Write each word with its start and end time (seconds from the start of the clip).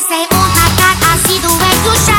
say 0.00 0.22
on 0.22 0.50
a 0.54 0.66
got 0.78 0.96
I 1.02 1.16
see 1.26 1.38
the 1.38 1.48
way 1.48 1.74
you 1.84 1.94
shine. 2.06 2.17